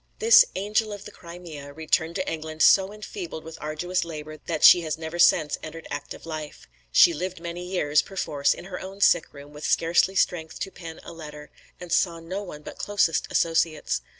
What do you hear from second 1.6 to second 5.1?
returned to England so enfeebled with arduous labour that she has